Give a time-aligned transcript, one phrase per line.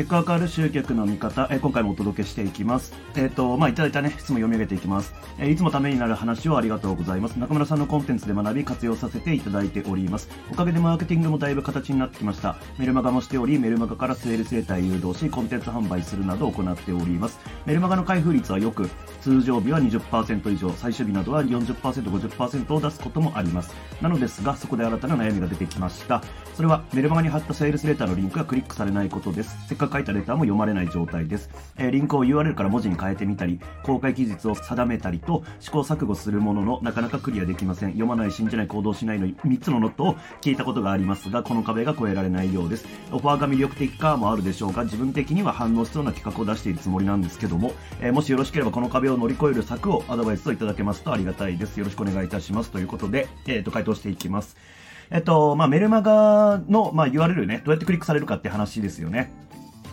[0.00, 2.94] 結果変わる集客の見方、え今回もお届けしていきます。
[3.16, 5.12] えっ、と、まあ、いただいたね、質問読み上げていきます。
[5.38, 7.38] えーいつもためになる話をありがとうございます。
[7.38, 10.30] 中村さんのコンテンツで学び、活用させていただいております。
[10.50, 12.56] おかげでマーケティングもだいぶ形になってきました。
[12.78, 17.38] メルマガもしており、メルマガからセールスレター誘導し、コンテンツ販売するなど行っております。
[17.66, 18.88] メルマガの開封率はよく、
[19.20, 23.74] 通常日は20%以上、最終日などは40%、50%を出すこともあります。
[24.00, 26.22] なのですが、そこで新たな悩みが出てきました。
[26.54, 29.56] それは、メルマガに貼ったセールスレターのリンクがクリックされないことです。
[29.68, 31.50] せっかく書いたレターも読まれない状態です。
[31.76, 37.90] えーリンクを URL から文字に変えてみたり、公開期日を定めたりと、試行錯誤するものの、なかなかクリアできません。
[37.90, 42.86] 読まない、信じない、行動しないの3つのノットを聞いたことがありますが、この壁が越えられないようです。
[43.12, 51.78] オファーが魅力的かもあるでしょうが、自分的には反応しそうな企画を出しているつもりなんですけども、えーもしよろしければこの壁を乗り越える策をアドバイスをいただけますとありがたいです。
[51.78, 52.70] よろしくお願いいたします。
[52.70, 54.56] ということで、えっ、と、回答していきます。
[55.10, 59.32] えっと、まあ、メルマガの、まあ、URL ね、どうやってクリックされるかって話ですよね。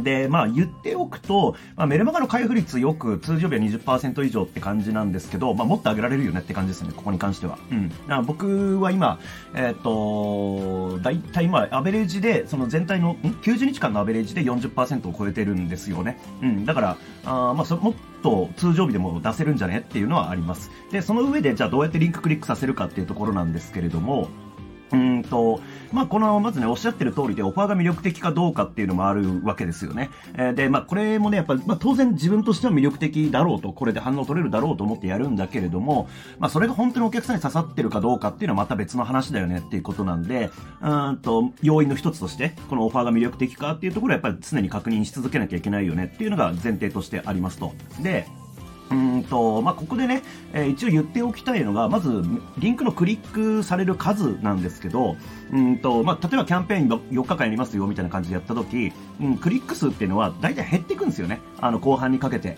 [0.00, 7.58] で、まあ言っておくと、まあ、メルマガの開封率よく通常日は20%以上って感じなんですけど、まあもっと上げられるよねって感じですね、ここに関しては。
[7.70, 8.26] うん。
[8.26, 9.18] 僕は今、
[9.54, 16.18] えっ、と、だいたいまあアベレージで、その全体の、ん ?90 日間のアベレージで40%を超えてるんですよね。
[16.42, 16.66] うん。
[16.66, 20.70] だから、あーまあそもっと通常日でも出せるんじゃねっていうのはあります。
[20.90, 24.28] で、その上で、じゃあどうやってリンククリックさせるかっていうところなんですけれども、
[24.92, 25.60] うんと、
[25.92, 30.10] まあ、この、まずね、おっしゃってる通りで、オファーが魅力的かどうかっていうのもあるわけですよね。
[30.34, 47.72] えーで、まあ、これもね、やっぱ、まあ、当然自分としては魅力的だろうと、これで反応取れるだろうと思ってやるんだけれども、まあ、それが本当にお客さんに刺さってるかどうかっていうのはまた別の話だよねっていうことなんで、うんと、要因の一つとして、このオファーが魅力的かっていうところはやっぱり常に確認し続けなきゃいけないよねっていうのが前提としてありますと。
[48.02, 48.26] で、
[48.90, 52.22] うんと、まあ、ここでね、えー一応言っておきたいのが、まず、
[52.58, 55.16] リンクのクリックされる数なんですけど、
[55.52, 61.40] うんと、まあ、例えばキャンペーン4日間やりますよ、みたいな感じでやった時、うん、クリック数っていうのは大体減っていくんですよね。
[61.60, 62.56] あの、後半にかけて。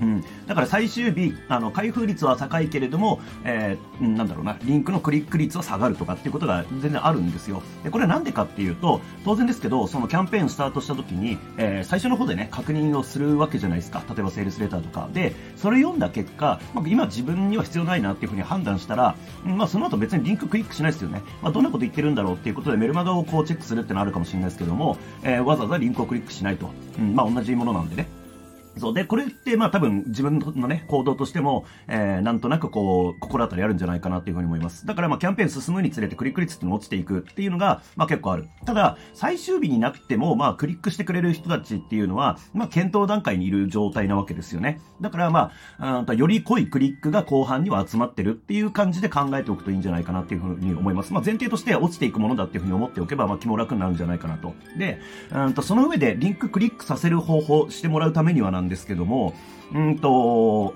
[0.00, 7.62] うん、だから最終日、あの、開封率は高いけれども、えーなんだろうな、リンクのクリック率は下がるとかっていうことが全然あるんですよ。
[7.82, 14.02] で、これはなんでかっていうと、当然ですけど、そのキャンペーンスタートした時に、えー最初の方でね、確認をするわけじゃないですか。
[14.08, 15.08] 例えばセールスレターとか。
[15.12, 21.22] で、それ読んだ結果、まあ、今自分には必要ないなっていうふうに判断したら、まあ、その後別にリンククリックしないですよね。
[21.42, 26.70] まあ、どんなこと言ってるんだろうっていうことでメルマガをこうチェックするってのあるかもしれないですけども、えーわざわざリンクをクリックしないと。
[26.98, 28.08] うん、まあ、同じものなんでね。
[28.76, 28.94] そう。
[28.94, 34.86] で、これって、まあ多分自分のね、行動としても、えー、なんとなくこう、心当たりあるんじゃないかなっていうふうに思います。
[34.86, 38.48] だからまあキャンペーン進むにつれてクリック率っていうの落ちていくっていうのが、まあ結構ある。
[38.64, 44.80] ただ、最終日になっても、まあクリックしてくれる人たちっていうのは、まあ検討段階にいる状態なわけですよね。
[45.00, 51.12] だからまあ、うんとより濃いクリックが後半には集まってるっていう感じで考えておくといいんじゃないかなっていうふうに思います。
[51.12, 54.54] まあ前提として落ちていくものだっていうふうに思っておけば、まあ気も楽になるんじゃないかなと。
[54.78, 55.00] で、
[55.32, 59.34] うんとその上でリンククリックさせる方法してもらうためにはなんですけども、
[59.74, 60.74] うんと、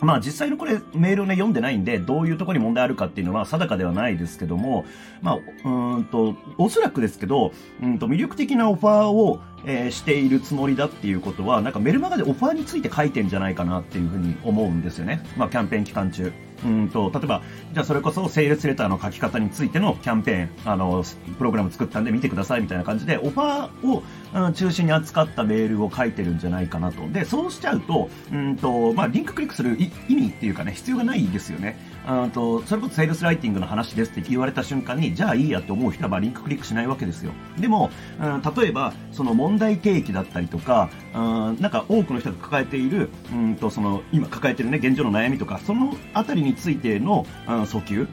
[0.00, 4.84] まあ実際のこれメールをね読んでないんで、どういうところに問題あるかっていうのは定かではないですけども、
[5.20, 7.52] まあ、うんと、おそらくですけど、
[7.82, 15.22] うんと魅力的なオファーを、えーしているつもりだっていうことは、なんかメルマガでオファーについて書いてんじゃないかなっていうふうに思うんですよね。
[15.36, 16.32] まあキャンペーン期間中。
[16.64, 21.04] うんと、例えば、じゃあそれこそセールスレターの書き方についてのキャンペーン、あの、
[21.38, 27.08] プログラム作ったんで見てくださいみたいな感じで、オファーを、うん中心に扱ったメールを書いてるんじゃないかなと。
[27.08, 29.76] で、そうしちゃうと、うんと、まあ、リンククリックする
[30.08, 31.78] 意味っていうかね、必要がないですよね。
[32.08, 37.32] うんと、それこそセールスライティングの話ですって言われた瞬間に、じゃあいいやって思う人は、ま、リンククリックしないわけですよ。
[37.58, 37.90] でも、
[38.20, 48.08] うん、例えば、その問題提起だったりとか、うん、なんか多くの人が抱えている、うんと、その、今抱えてるね、現状の悩みとか、その辺りについての、うん、訴求。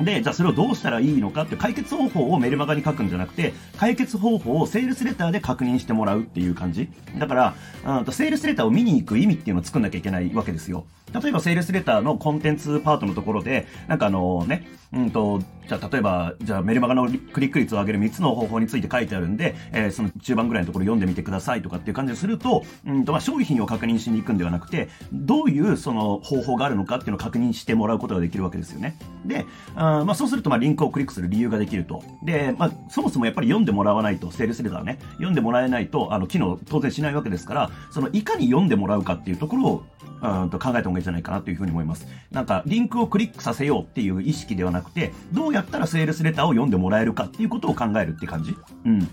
[0.00, 6.90] で、じゃあそれをどうしたらいいのかって解決方法をメルマガに書くんじゃなくて、解決方法をセールスレターで確認してもらうっていう感じ。
[7.18, 10.86] だから、うんとセールスレターを見に行く意味っていうのを作んなきゃいけないわけですよ。
[11.12, 28.96] 例えばセールスレターのコンテンツパートのところで、なんかあのね、うんと、じゃあ例えば、じゃあメルマガのクリック率を上げる3つの方法について書いてあるんで、えーその中盤ぐらいのところ読んでみてくださいとかっていう感じですると、うんとまあ商品を確認しに行くんではなくて、どういうその方法があるのかっていうのを確認してもらうことができるわけですよね。
[29.24, 32.02] で、あまあそうするとまあリンクをクリックする理由ができると。
[32.22, 39.84] で、まあそもそもやっぱり読んでもらわないと、セールスレターね、読んでもらえないと、あの、機能当然しないわけですから、そのいかに読んでもらうかっていうところを、
[40.22, 42.06] うんと考えた方がいいんじゃないかなというふうに思います。
[42.30, 48.56] なんか、リンクをクリックさせようっていう意識ではなくて、どうやったらセールスレターを読んでもらえるかっていうことを考えるって感じ？
[48.84, 49.08] うん。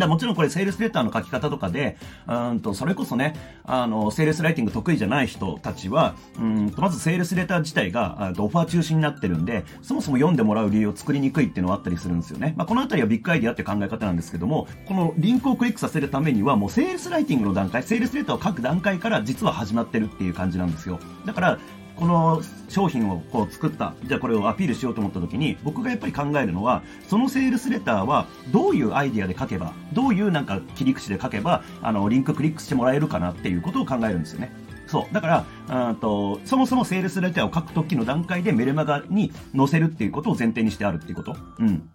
[0.00, 12.54] だもちろんこれセールスレターの書き方とかで、うんと、それこそね、あの、セールスライティング得意じゃない人たちは、うんと、まずセールスレター自体が、オファー中心になってるんで、そもそも読んでもらう理由を作りにくいっていうのはあったりするんですよね。
[12.56, 20.98] まあ、このあたりは Big Idea って考え方なんですけども、このリンクをクリックさせるためには、もうセールスライティングの段階、セールスレターを書く段階から実は始まってるっていう感じなんですよ。
[21.26, 21.58] だから、
[22.00, 34.50] この商品をこう作った、じゃあこれをアピールしようと思った時に、僕がやっぱり考えるのは、そのセールスレターはどういうアイディアで書けば、どういうなんか切り口で書けば、あの、リンククリックしてもらえるかなっていうことを考えるんですよね。
[34.86, 35.14] そう。
[35.14, 41.36] だから、うんと、そもそもセールスレターを書く時の段階でメルマガに載せるっていうことを前提にしてあるっていうこと。
[41.58, 41.86] うん。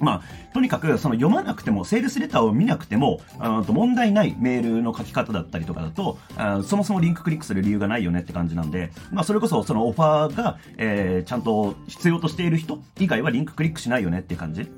[0.00, 3.20] まあ、とにかく、その読まなくても、セールスレターを見なくても、
[3.66, 14.70] と問題ないメールの書き方だったりとかだとあ、そもそもリンククリックする理由がないよねって感じなんで、まあ、それこそそのオファーが、えー、ちゃんと必要としている人以外はリンククリックしないよねって感じ。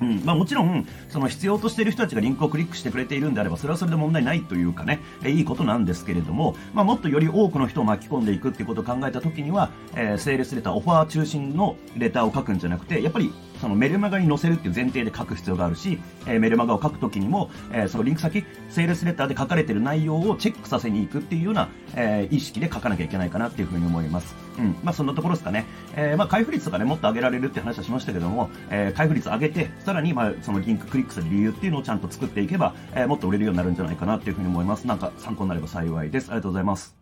[0.00, 0.22] うん。
[0.24, 24.34] まあもちろん、その必要としている人たちがリンクをクリックしてくれているんであれば、それはそれで問題ないというかね、えいいことなんですけれども、まあもっとより多くの人を巻き込んでいくっていうことを考えたときには、えー、セールスレター、オファー中心のレターを書くんじゃなくて、やっぱりそのメルマガに載せるっていう前提で書く必要があるし、えー、メルマガを書くときにも、えー、そのリンク先、セールスレターで書かれてる内容をチェックさせに行くっていうような、えー、意識で書かなきゃいけないかなっていうふうに思います。
[24.58, 24.76] うん。
[24.82, 25.66] まあそんなところですかね。
[25.94, 34.86] えー、まあ開封率とかね、もっと上げられるって話はしましたけども、えー、開封率上げて、さらにまあそのリンククリックする理由っていうのをちゃんと作っていけば、えー、もっと売れるようになるんじゃないかなっていうふうに思います。
[34.86, 36.28] なんか参考になれば幸いです。
[36.28, 36.99] ありがとうございます。